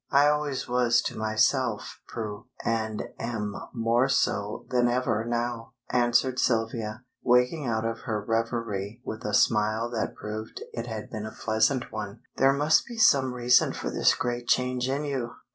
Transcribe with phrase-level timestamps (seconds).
[0.09, 7.03] "I always was to myself, Prue, and am more so than ever now," answered Sylvia,
[7.21, 11.91] waking out of her reverie with a smile that proved it had been a pleasant
[11.91, 12.21] one.
[12.37, 15.35] "There must be some reason for this great change in you.